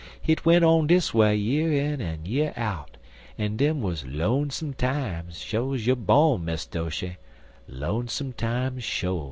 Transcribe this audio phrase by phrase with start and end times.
[0.19, 2.97] Hit went on dis way year in en year out,
[3.37, 7.17] en dem wuz lonesome times, sho's you bawn, Miss Doshy
[7.69, 9.19] lonesome times, sho.